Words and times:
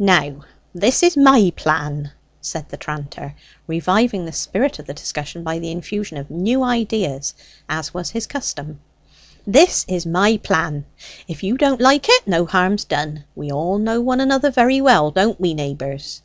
"Now, 0.00 0.40
this 0.74 1.04
is 1.04 1.16
my 1.16 1.52
plan," 1.54 2.10
said 2.40 2.68
the 2.68 2.76
tranter, 2.76 3.36
reviving 3.68 4.24
the 4.26 4.32
spirit 4.32 4.80
of 4.80 4.86
the 4.86 4.92
discussion 4.92 5.44
by 5.44 5.60
the 5.60 5.70
infusion 5.70 6.16
of 6.16 6.32
new 6.32 6.64
ideas, 6.64 7.32
as 7.68 7.94
was 7.94 8.10
his 8.10 8.26
custom 8.26 8.80
"this 9.46 9.84
is 9.86 10.04
my 10.04 10.36
plan; 10.38 10.84
if 11.28 11.44
you 11.44 11.56
don't 11.56 11.80
like 11.80 12.08
it, 12.08 12.26
no 12.26 12.44
harm's 12.44 12.84
done. 12.84 13.22
We 13.36 13.52
all 13.52 13.78
know 13.78 14.00
one 14.00 14.20
another 14.20 14.50
very 14.50 14.80
well, 14.80 15.12
don't 15.12 15.40
we, 15.40 15.54
neighbours?" 15.54 16.22